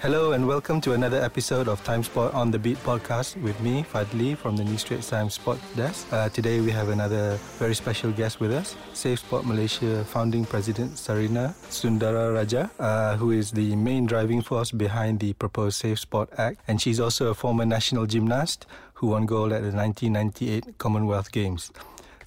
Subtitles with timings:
[0.00, 4.36] Hello and welcome to another episode of Timesport on the Beat podcast with me, Fadhli
[4.36, 6.06] from the New Straits Times Sport Desk.
[6.12, 10.92] Uh, today we have another very special guest with us, Safe Sport Malaysia founding president
[10.92, 16.30] Sarina Sundara Rajah, uh, who is the main driving force behind the proposed Safe Sport
[16.38, 16.60] Act.
[16.68, 21.72] And she's also a former national gymnast who won gold at the 1998 Commonwealth Games.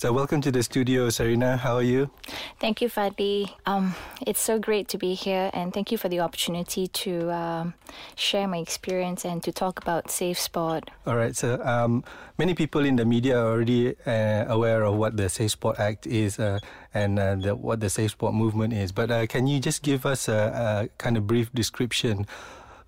[0.01, 1.59] So, welcome to the studio, Sarina.
[1.59, 2.09] How are you?
[2.59, 3.53] Thank you, Fadhli.
[3.67, 3.93] Um,
[4.25, 7.75] it's so great to be here, and thank you for the opportunity to um,
[8.15, 10.89] share my experience and to talk about safe sport.
[11.05, 11.35] All right.
[11.35, 12.03] So, um,
[12.39, 16.07] many people in the media are already uh, aware of what the Safe Sport Act
[16.07, 16.57] is uh,
[16.95, 18.91] and uh, the, what the safe sport movement is.
[18.91, 22.25] But uh, can you just give us a, a kind of brief description?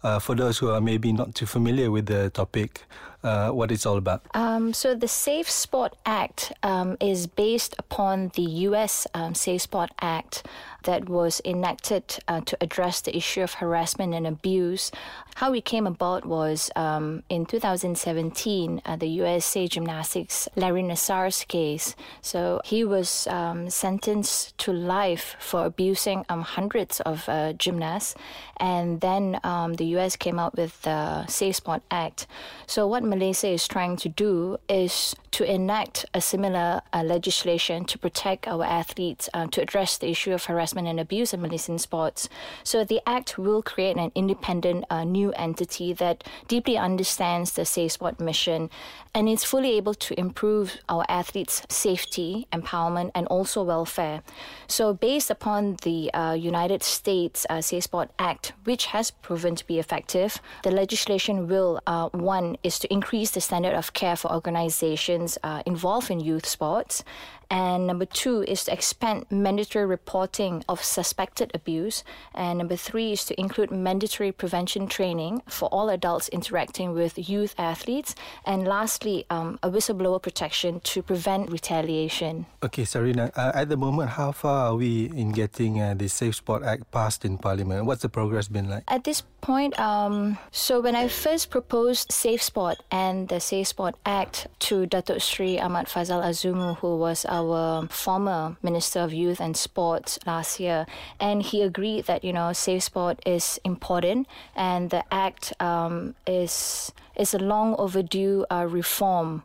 [0.03, 2.83] uh, for those who are maybe not too familiar with the topic,
[3.23, 4.25] uh, what it's all about?
[4.33, 9.91] Um, so, the Safe Sport Act um, is based upon the US um, Safe Sport
[10.01, 10.45] Act
[10.83, 14.91] that was enacted uh, to address the issue of harassment and abuse.
[15.35, 21.95] How it came about was um, in 2017, uh, the USA Gymnastics Larry Nassar's case.
[22.21, 28.15] So, he was um, sentenced to life for abusing um, hundreds of uh, gymnasts,
[28.57, 29.39] and then
[29.77, 32.27] the US came out with the Safe Sport Act.
[32.67, 37.97] So, what Malaysia is trying to do is to enact a similar uh, legislation to
[37.97, 42.27] protect our athletes, uh, to address the issue of harassment and abuse in Malaysian sports.
[42.63, 47.91] So, the Act will create an independent uh, new entity that deeply understands the Safe
[47.91, 48.69] Sport mission
[49.13, 54.21] and is fully able to improve our athletes' safety, empowerment, and also welfare.
[54.67, 59.65] So, based upon the uh, United States uh, Safe Sport Act, which has proven to
[59.67, 64.31] be effective, the legislation will uh, one is to increase the standard of care for
[64.31, 67.03] organizations uh, involved in youth sports,
[67.49, 72.03] and number two is to expand mandatory reporting of suspected abuse.
[72.33, 77.55] And number three is to include mandatory prevention training for all adults interacting with youth
[77.57, 78.15] athletes.
[78.45, 82.45] And lastly, um, a whistleblower protection to prevent retaliation.
[82.63, 86.35] Okay, Sarina, uh, at the moment, how far are we in getting uh, the Safe
[86.35, 87.85] Sport Act passed in Parliament?
[87.85, 88.83] What's the progress been like?
[88.87, 93.95] At this point, um, so when I first proposed Safe Sport and the Safe Sport
[94.05, 99.57] Act to Datuk Sri Ahmad Faizal Azumu, who was our former Minister of Youth and
[99.57, 100.85] Sports last year,
[101.19, 106.93] and he agreed that you know safe sport is important, and the act um, is
[107.17, 109.43] is a long overdue uh, reform.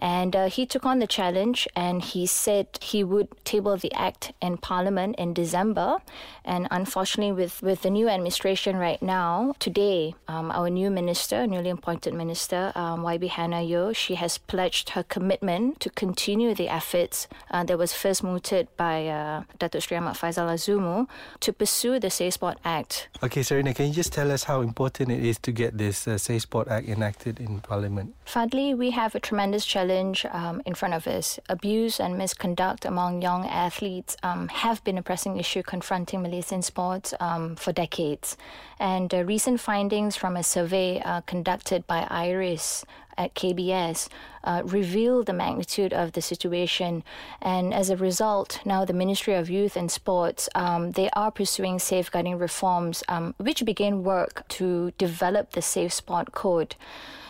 [0.00, 4.32] And uh, he took on the challenge and he said he would table the act
[4.42, 5.98] in Parliament in December.
[6.44, 11.70] And unfortunately, with, with the new administration right now, today, um, our new minister, newly
[11.70, 17.28] appointed minister, um, YB Hannah Yeoh, she has pledged her commitment to continue the efforts
[17.50, 21.08] uh, that was first mooted by uh, Datuk Sri Ahmad Faizal Azumu
[21.40, 23.08] to pursue the Safe Sport Act.
[23.22, 26.18] Okay, Sarina, can you just tell us how important it is to get this uh,
[26.18, 28.14] Safe Sport Act enacted in Parliament?
[28.26, 31.38] Fadhli, we have a tremendous challenge challenge um, in front of us.
[31.48, 37.14] Abuse and misconduct among young athletes um, have been a pressing issue confronting Malaysian sports
[37.20, 38.36] um, for decades.
[38.78, 42.84] And uh, recent findings from a survey uh, conducted by IRIS
[43.18, 44.08] at KBS
[44.46, 47.02] uh, the magnitude of the situation.
[47.42, 51.78] And as a result, now the Ministry of Youth and Sports, um, they are pursuing
[51.78, 56.76] safeguarding reforms, um, which begin work to develop the Safe Sport Code.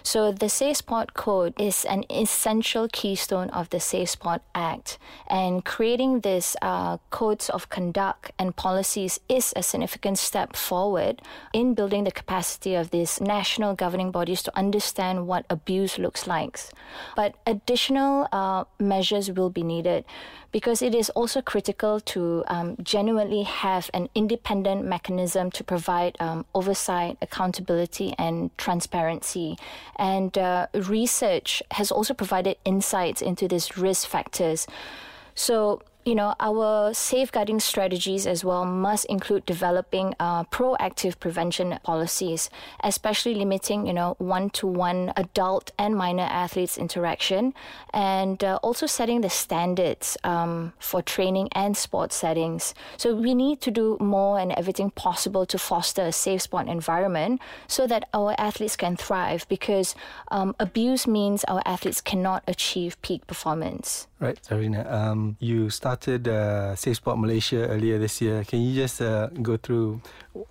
[0.06, 5.64] So the Safe Sport Code is an essential keystone of the Safe Sport Act, and
[5.64, 12.04] creating this uh, codes of conduct and policies is a significant step forward in building
[12.04, 16.58] the capacity of these national governing bodies to understand what abuse looks like.
[17.14, 20.04] But additional uh, measures will be needed
[20.52, 26.46] because it is also critical to um, genuinely have an independent mechanism to provide um,
[26.54, 29.56] oversight, accountability, and transparency.
[29.96, 34.66] And uh, research has also provided insights into these risk factors.
[35.34, 42.48] So, you know, our safeguarding strategies as well must include developing uh, proactive prevention policies,
[42.84, 47.52] especially limiting, you know, one-to-one adult and minor athletes interaction,
[47.92, 52.72] and uh, also setting the standards um, for training and sports settings.
[52.96, 57.40] So we need to do more and everything possible to foster a safe sport environment
[57.66, 59.44] so that our athletes can thrive.
[59.48, 59.96] Because
[60.30, 64.06] um, abuse means our athletes cannot achieve peak performance.
[64.18, 64.90] Right, Sarina.
[64.90, 68.44] Um, you started uh, Safe Sport Malaysia earlier this year.
[68.44, 70.00] Can you just uh, go through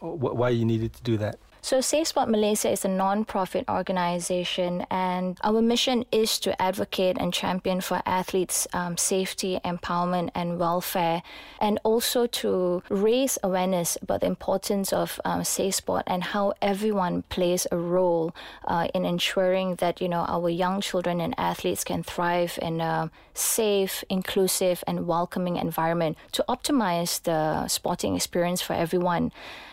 [0.02, 1.40] w- why you needed to do that?
[1.66, 7.34] So, Safe Sport Malaysia is a non-profit organization, and our mission is to advocate and
[7.34, 11.24] champion for athletes' um, safety, empowerment, and welfare,
[11.60, 17.24] and also to raise awareness about the importance of um, safe sport and how everyone
[17.30, 18.36] plays a role
[18.66, 23.10] uh, in ensuring that you know our young children and athletes can thrive in a
[23.34, 29.32] safe, inclusive, and welcoming environment to optimize the sporting experience for everyone.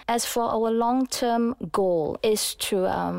[0.09, 3.17] As for our long term goal is to um,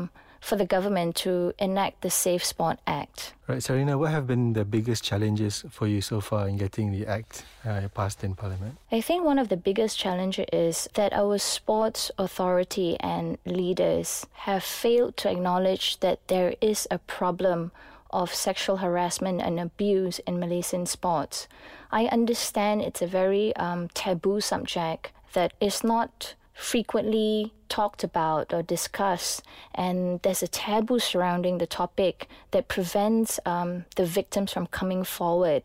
[0.48, 3.32] for the government to enact the Safe Sport Act.
[3.48, 7.06] Right, Sarina, what have been the biggest challenges for you so far in getting the
[7.06, 8.76] act uh, passed in Parliament?
[8.92, 14.62] I think one of the biggest challenges is that our sports authority and leaders have
[14.62, 17.72] failed to acknowledge that there is a problem
[18.10, 21.48] of sexual harassment and abuse in Malaysian sports.
[21.90, 28.62] I understand it's a very um, taboo subject that is not frequently talked about or
[28.62, 29.42] discussed,
[29.74, 35.62] and there's a taboo surrounding the topic that prevents um, the victims from coming forward.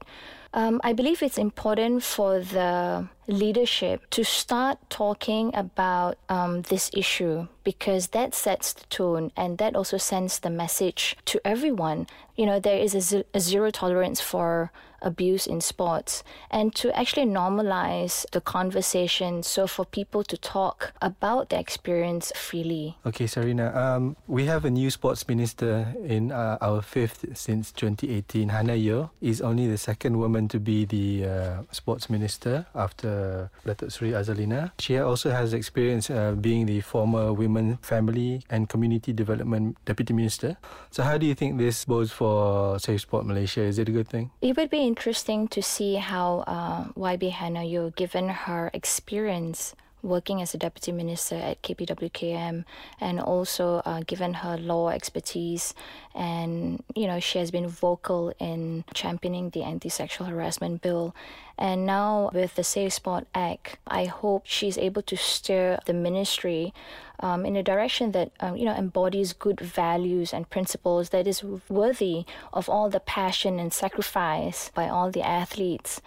[0.51, 7.47] Um, I believe it's important for the leadership to start talking about um, this issue
[7.63, 12.07] because that sets the tone and that also sends the message to everyone.
[12.35, 14.71] You know, there is a, z- a zero tolerance for
[15.01, 21.49] abuse in sports and to actually normalize the conversation so for people to talk about
[21.49, 22.97] their experience freely.
[23.05, 28.49] Okay, Sarina, um, we have a new sports minister in uh, our fifth since 2018.
[28.49, 33.91] Hannah Yeoh is only the second woman to be the uh, sports minister after Datuk
[33.91, 34.71] Sri Azalina.
[34.79, 40.57] She also has experience uh, being the former Women, Family and Community Development Deputy Minister.
[40.91, 43.61] So how do you think this bodes for Safe Sport Malaysia?
[43.61, 44.31] Is it a good thing?
[44.41, 50.41] It would be interesting to see how uh, YB Hannah Yeoh, given her experience working
[50.41, 52.63] as a deputy minister at KPWKM
[52.99, 55.73] and also uh, given her law expertise
[56.15, 61.15] and you know she has been vocal in championing the anti-sexual harassment bill.
[61.57, 66.73] And now with the Safe Sport Act I hope she's able to steer the ministry
[67.19, 71.43] um, in a direction that um, you know embodies good values and principles that is
[71.67, 76.01] worthy of all the passion and sacrifice by all the athletes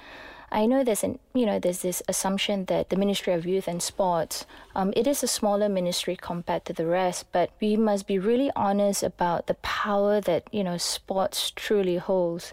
[0.53, 3.83] I know there's an you know there's this assumption that the Ministry of Youth and
[3.83, 4.45] Sports
[4.75, 8.51] um, it is a smaller ministry compared to the rest, but we must be really
[8.55, 12.53] honest about the power that you know sports truly holds.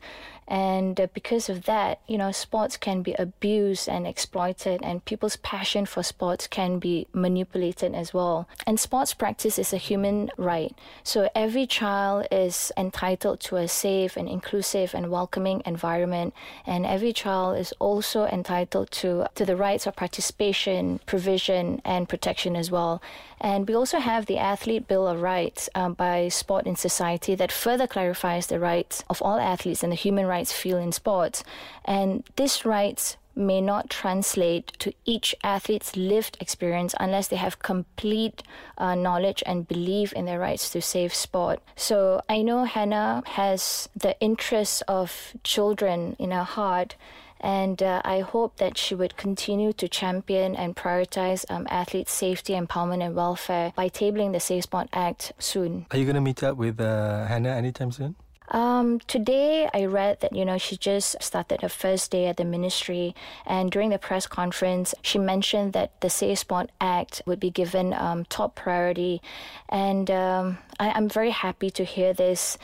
[0.49, 5.35] And uh, because of that, you know, sports can be abused and exploited, and people's
[5.37, 8.49] passion for sports can be manipulated as well.
[8.65, 10.75] And sports practice is a human right.
[11.03, 16.33] So every child is entitled to a safe and inclusive and welcoming environment,
[16.65, 22.55] and every child is also entitled to, to the rights of participation, provision, and protection
[22.55, 23.03] as well.
[23.39, 27.51] And we also have the Athlete Bill of Rights um, by Sport in Society that
[27.51, 31.43] further clarifies the rights of all athletes and the human rights field in sports.
[31.85, 38.43] And these rights may not translate to each athlete's lived experience unless they have complete
[38.77, 41.59] uh, knowledge and belief in their rights to safe sport.
[41.75, 46.95] So I know Hannah has the interests of children in her heart
[47.41, 52.53] and uh, I hope that she would continue to champion and prioritize um, athletes' safety,
[52.53, 55.85] empowerment, and welfare by tabling the Safe Sport Act soon.
[55.91, 58.15] Are you going to meet up with uh, Hannah anytime soon?
[58.51, 62.45] Um, today, I read that you know she just started her first day at the
[62.45, 63.15] ministry,
[63.45, 67.93] and during the press conference, she mentioned that the Safe Sport Act would be given
[67.93, 69.21] um, top priority,
[69.69, 72.57] and um, I, I'm very happy to hear this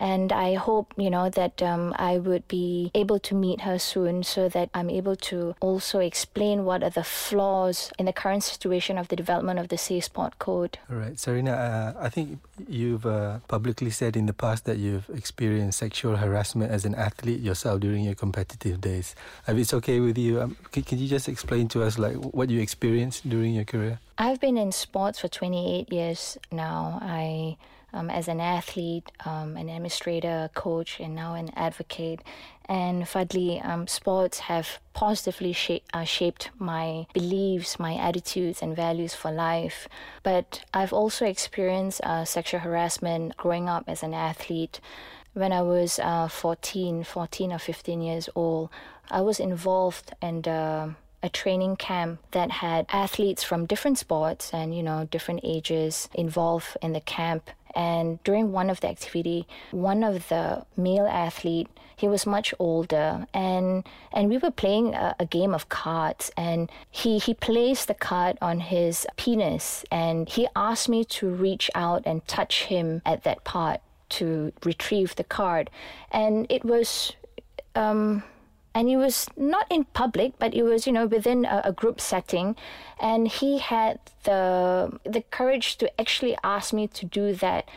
[0.00, 4.22] and I hope you know that um, I would be able to meet her soon
[4.22, 8.96] so that I'm able to also explain what are the flaws in the current situation
[8.96, 10.78] of the development of the Safe Sport Code.
[10.90, 15.08] All right, Sarina, uh, I think you've uh, publicly said in the past that you've
[15.10, 19.14] experienced sexual harassment as an athlete yourself during your competitive days.
[19.46, 22.48] If it's okay with you, um, can, can you just explain to us like what
[22.48, 24.00] you experienced during your career?
[24.16, 26.98] I've been in sports for 28 years now.
[27.02, 27.56] I
[27.92, 32.22] um, as an athlete, um, an administrator, coach, and now an advocate.
[32.66, 35.56] And Fadhli, um, sports have positively
[35.92, 39.88] uh, shaped my beliefs, my attitudes, and values for life.
[40.22, 44.80] But I've also experienced uh, sexual harassment growing up as an athlete.
[45.32, 48.70] When I was uh, 14, 14 or 15 years old,
[49.10, 54.74] I was involved in uh, a training camp that had athletes from different sports and
[54.74, 60.02] you know different ages involved in the camp And during one of the activity, one
[60.02, 65.26] of the male athlete, he was much older, and and we were playing a, a
[65.26, 70.88] game of cards, and he he placed the card on his penis, and he asked
[70.88, 73.80] me to reach out and touch him at that part
[74.16, 75.70] to retrieve the card,
[76.10, 77.12] and it was.
[77.76, 78.24] Um,
[78.74, 82.00] and it was not in public, but it was you know within a, a, group
[82.00, 82.56] setting,
[83.00, 87.68] and he had the the courage to actually ask me to do that,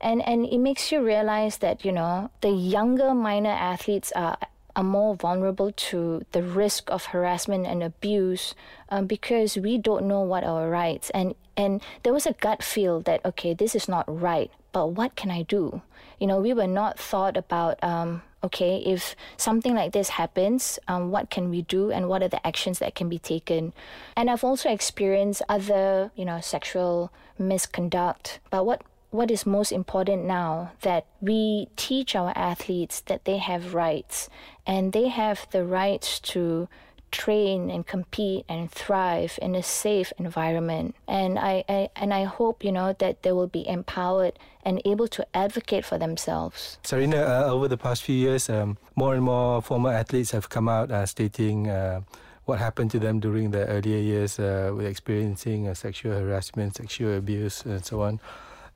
[0.00, 4.38] and and it makes you realize that you know the younger minor athletes are
[4.76, 8.54] are more vulnerable to the risk of harassment and abuse
[8.88, 13.00] um, because we don't know what our rights and and there was a gut feel
[13.00, 15.82] that okay this is not right but what can I do
[16.20, 21.10] you know we were not thought about um, okay, if something like this happens, um,
[21.10, 23.72] what can we do and what are the actions that can be taken?
[24.16, 28.40] And I've also experienced other, you know, sexual misconduct.
[28.50, 33.74] But what what is most important now that we teach our athletes that they have
[33.74, 34.28] rights
[34.64, 36.68] and they have the rights to
[37.10, 40.94] train and compete and thrive in a safe environment.
[41.08, 45.08] And I, I and I hope you know that they will be empowered and able
[45.08, 46.78] to advocate for themselves.
[46.84, 50.68] Sarina, uh, over the past few years, um, more and more former athletes have come
[50.68, 51.68] out uh, stating.
[51.68, 52.02] Uh,
[52.46, 57.16] what happened to them during their earlier years uh, with experiencing uh, sexual harassment, sexual
[57.16, 58.18] abuse, and so on.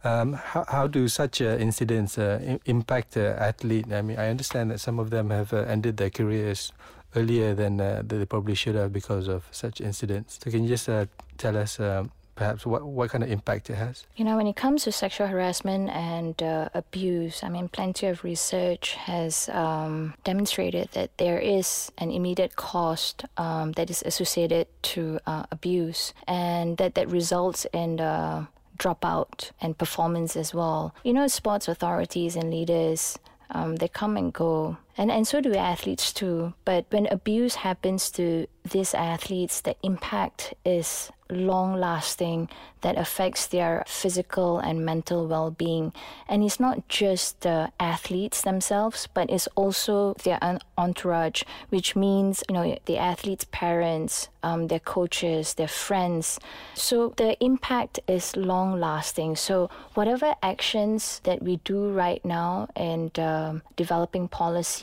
[0.05, 3.91] Um, how, how do such uh, incidents uh, impact an athlete?
[3.91, 6.73] I mean, I understand that some of them have uh, ended their careers
[7.17, 10.39] earlier than uh, they probably should have because of such incidents.
[10.43, 11.07] So can you just uh,
[11.39, 14.05] tell us uh, perhaps what, what kind of impact it has?
[14.17, 18.25] You know, when it comes to sexual harassment and uh, abuse, I mean, plenty of
[18.25, 25.21] research has um, demonstrated that there is an immediate cost um, that is associated to
[25.27, 28.47] uh, abuse and that, that results in uh,
[28.79, 30.95] dropout and performance as well.
[31.05, 33.19] You know, sports authorities and leaders
[33.51, 34.77] um, they come and go.
[34.97, 36.55] And, and so do athletes too.
[36.65, 42.49] But when abuse happens to these athletes, the impact is long lasting
[42.83, 45.93] that affects their physical and mental well being.
[46.29, 50.39] And it's not just the athletes themselves, but it's also their
[50.77, 56.39] entourage, which means, you know, the athletes' parents, um, their coaches, their friends.
[56.75, 59.37] So the impact is long lasting.
[59.37, 64.29] So whatever actions that we do right now and um, developing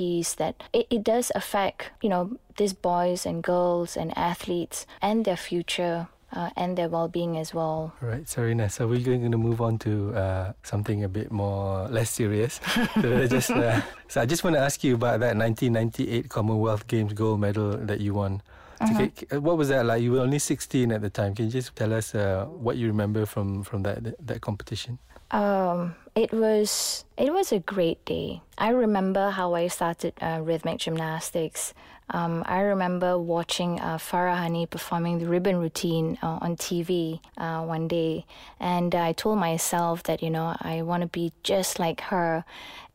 [0.01, 5.25] policies that it, it does affect, you know, these boys and girls and athletes and
[5.25, 7.93] their future uh, and their well-being as well.
[8.01, 8.71] All right, Sarina.
[8.71, 12.59] So we're going to move on to uh, something a bit more less serious.
[13.01, 17.13] so, just, uh, so I just want to ask you about that 1998 Commonwealth Games
[17.13, 18.41] gold medal that you won.
[18.79, 19.07] Uh-huh.
[19.29, 20.01] So, what was that like?
[20.01, 21.35] You were only 16 at the time.
[21.35, 24.97] Can you just tell us uh, what you remember from from that that competition?
[25.31, 28.41] Um, it was it was a great day.
[28.57, 31.73] I remember how I started uh, rhythmic gymnastics.
[32.09, 37.63] Um, I remember watching uh, Farah Hani performing the ribbon routine uh, on TV uh,
[37.63, 38.25] one day,
[38.59, 42.43] and I told myself that you know I want to be just like her.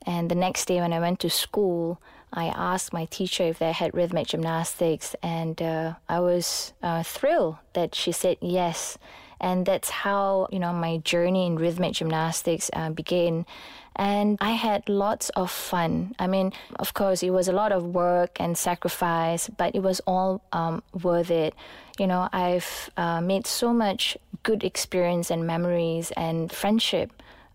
[0.05, 2.01] And the next day when I went to school,
[2.33, 7.57] I asked my teacher if they had rhythmic gymnastics, and uh, I was uh, thrilled
[7.73, 8.99] that she said yes
[9.41, 13.45] and that's how you know my journey in rhythmic gymnastics uh, began
[13.97, 16.15] and I had lots of fun.
[16.19, 20.01] I mean, of course, it was a lot of work and sacrifice, but it was
[20.07, 21.55] all um, worth it.
[21.99, 27.11] You know, I've uh, made so much good experience and memories and friendship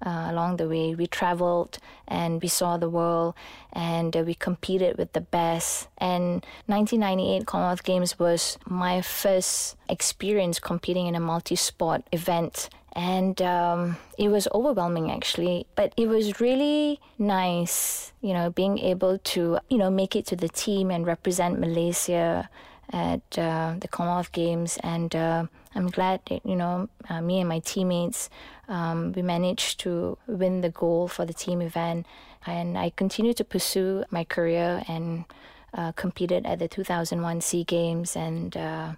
[0.05, 0.95] uh, along the way.
[0.95, 1.77] We traveled
[2.07, 3.35] and we saw the world
[3.73, 5.87] and uh, we competed with the best.
[5.97, 12.69] And 1998 Commonwealth Games was my first experience competing in a multi sport event.
[12.93, 19.17] And um, it was overwhelming actually, but it was really nice, you know, being able
[19.17, 22.49] to, you know, make it to the team and represent Malaysia
[22.91, 24.77] at uh, the Commonwealth Games.
[24.83, 28.29] And uh, I'm glad that, you know, uh, me and my teammates
[28.67, 32.05] um, we managed to win the gold for the team event.
[32.45, 35.25] And I continued to pursue my career and
[35.73, 38.93] uh, competed at the 2001 SEA Games and uh,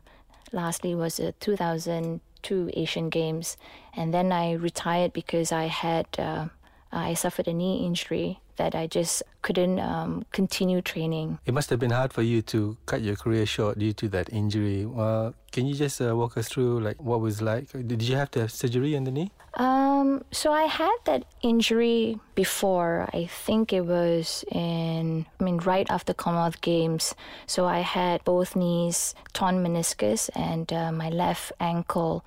[0.52, 3.58] lastly was the 2002 Asian Games.
[3.96, 6.48] And then I retired because I had uh,
[6.92, 11.38] I suffered a knee injury that I just couldn't um, continue training.
[11.46, 14.34] It must have been hard for you to cut your career short due to that
[14.34, 14.86] injury.
[14.86, 17.70] Well, can you just uh, walk us through like what was like?
[17.72, 19.32] Did you have to have surgery on the knee?
[19.56, 23.08] Um, so I had that injury before.
[23.14, 27.14] I think it was in, I mean, right after Commonwealth Games.
[27.46, 32.26] So I had both knees, torn meniscus, and uh, my left ankle.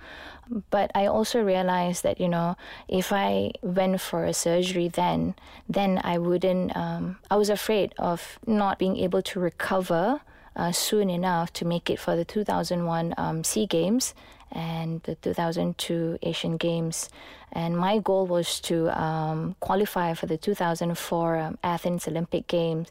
[0.71, 2.57] But I also realized that you know
[2.87, 5.35] if I went for a surgery then,
[5.69, 6.77] then I wouldn't.
[6.77, 10.21] Um, I was afraid of not being able to recover
[10.57, 14.15] uh, soon enough to make it for the 2001 um, Sea Games
[14.51, 17.09] and the 2002 Asian Games.
[17.53, 22.89] And my goal was to um, qualify for the 2004 um, Athens Olympic Games.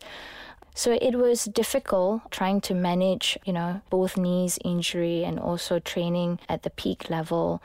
[0.77, 6.39] So it was difficult trying to manage, you know, both knees injury and also training
[6.49, 7.63] at the peak level.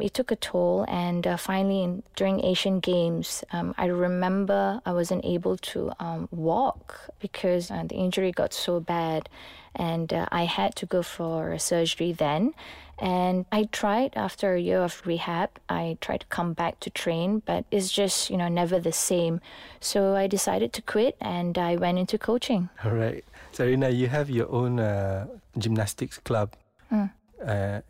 [0.00, 4.92] It took a toll, and uh, finally, in, during Asian Games, um, I remember I
[4.92, 9.28] wasn't able to um, walk because uh, the injury got so bad,
[9.74, 12.54] and uh, I had to go for a surgery then.
[13.00, 17.42] And I tried after a year of rehab, I tried to come back to train,
[17.46, 19.40] but it's just, you know, never the same.
[19.80, 22.68] So I decided to quit and I went into coaching.
[22.84, 23.24] All right.
[23.52, 26.54] Sarina, you have your own uh, gymnastics club.
[26.92, 27.10] Mm.
[27.44, 27.80] Uh,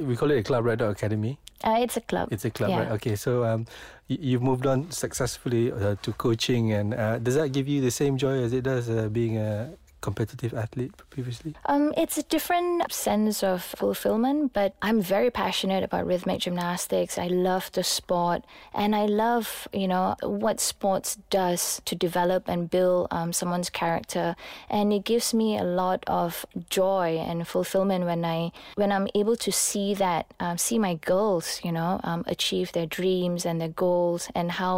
[0.00, 0.80] we call it a club, right?
[0.82, 1.38] Or academy?
[1.62, 2.28] Uh, it's a club.
[2.32, 2.78] It's a club, Yeah.
[2.80, 2.90] right?
[2.92, 3.66] Okay, so um,
[4.10, 7.90] y- you've moved on successfully uh, to coaching, and uh, does that give you the
[7.90, 9.70] same joy as it does uh, being a
[10.08, 11.52] competitive athlete previously?
[11.72, 17.18] Um, it's a different sense of fulfillment, but I'm very passionate about rhythmic gymnastics.
[17.26, 18.40] I love the sport,
[18.82, 19.46] and I love,
[19.82, 21.10] you know, what sports
[21.40, 24.26] does to develop and build um, someone's character,
[24.76, 28.38] and it gives me a lot of joy and fulfillment when I
[28.80, 32.88] when I'm able to see that, um, see my girls, you know, um, achieve their
[32.98, 34.74] dreams and their goals, and how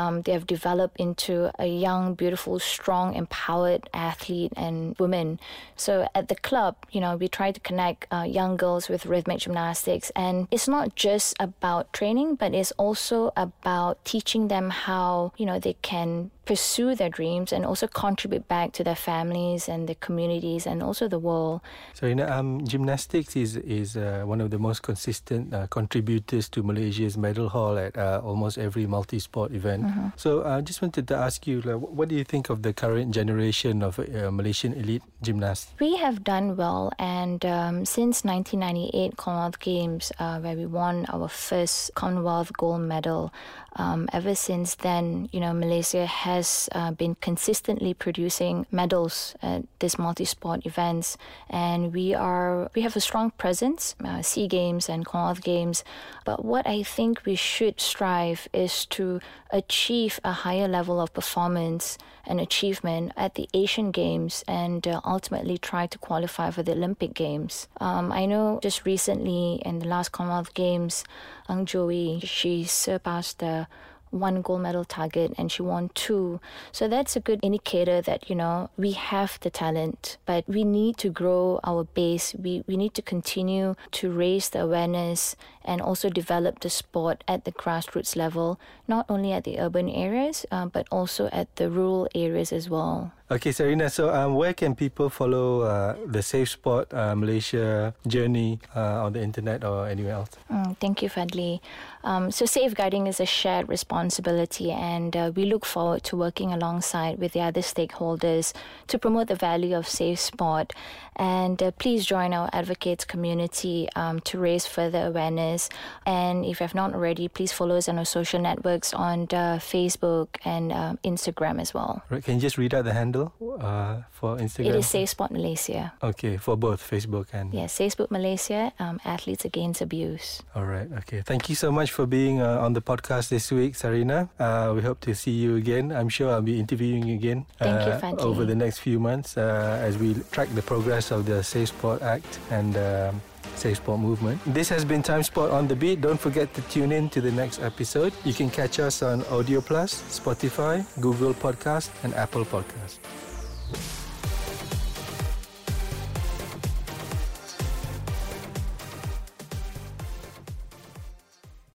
[0.00, 4.67] um, they have developed into a young, beautiful, strong, empowered athlete and
[4.98, 5.40] women.
[5.76, 9.40] So at the club, you know, we try to connect uh, young girls with rhythmic
[9.40, 15.46] gymnastics, and it's not just about training, but it's also about teaching them how you
[15.46, 20.00] know they can pursue their dreams and also contribute back to their families and their
[20.00, 21.60] communities and also the world.
[21.94, 27.18] Sarina, um, gymnastics is is uh, one of the most consistent uh, contributors to Malaysia's
[27.18, 29.84] medal haul at uh, almost every multi-sport event.
[30.16, 33.12] So I just wanted to ask you, like, what do you think of the current
[33.12, 35.74] generation of uh, Malaysian elite gymnasts?
[35.80, 41.28] We have done well, and um, since 1998 Commonwealth Games, uh, where we won our
[41.28, 43.32] first Commonwealth gold medal,
[43.76, 49.98] um, ever since then, you know, Malaysia has uh, been consistently producing medals at these
[49.98, 51.16] multi-sport events,
[51.48, 55.84] and we are we have a strong presence, uh, Sea Games and Commonwealth Games.
[56.24, 61.98] But what I think we should strive is to achieve a higher level of performance
[62.26, 67.14] and achievement at the Asian Games and uh, ultimately try to qualify for the Olympic
[67.14, 67.68] Games.
[67.80, 71.04] Um, I know just recently in the last Commonwealth Games,
[71.48, 73.66] Ng Joe Ee, she surpassed the
[74.10, 76.40] one gold medal target and she won two.
[76.72, 80.96] So that's a good indicator that, you know, we have the talent, but we need
[80.98, 82.34] to grow our base.
[82.34, 85.36] We, we need to continue to raise the awareness
[85.68, 90.46] and also develop the sport at the grassroots level, not only at the urban areas,
[90.50, 93.12] uh, but also at the rural areas as well.
[93.30, 93.92] Okay, Sarina.
[93.92, 99.12] So, um, where can people follow uh, the Safe Sport uh, Malaysia journey uh, on
[99.12, 100.30] the internet or anywhere else?
[100.50, 101.60] Mm, thank you, Fadhli.
[102.04, 107.18] Um, so, safeguarding is a shared responsibility, and uh, we look forward to working alongside
[107.18, 108.54] with the other stakeholders
[108.86, 110.72] to promote the value of safe sport.
[111.16, 115.57] And uh, please join our advocates community um, to raise further awareness.
[116.06, 119.58] And if you have not already, please follow us on our social networks on uh,
[119.58, 122.02] Facebook and um, Instagram as well.
[122.10, 124.70] Right, can you just read out the handle uh, for Instagram?
[124.70, 125.92] It is Safe Sport Malaysia.
[126.02, 127.52] Okay, for both Facebook and.
[127.52, 130.42] Yes, Safe Sport Malaysia, um, Athletes Against Abuse.
[130.54, 130.88] All right.
[131.02, 131.22] Okay.
[131.22, 134.28] Thank you so much for being uh, on the podcast this week, Sarina.
[134.38, 135.90] Uh, we hope to see you again.
[135.92, 139.36] I'm sure I'll be interviewing you again Thank you, uh, over the next few months
[139.36, 143.20] uh, as we track the progress of the Safe Sport Act and um,
[143.58, 144.40] Safe Sport movement.
[144.46, 146.00] This has been Timesport on the Beat.
[146.00, 148.12] Don't forget to tune in to the next episode.
[148.24, 152.98] You can catch us on Audio Plus, Spotify, Google Podcast, and Apple Podcast.